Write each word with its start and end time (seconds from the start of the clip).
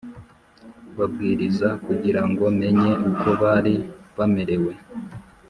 Babwiriza 0.97 1.67
kugira 1.85 2.21
ngo 2.29 2.43
menye 2.59 2.89
uko 3.09 3.27
bari 3.41 3.75
bamerewe 4.17 4.73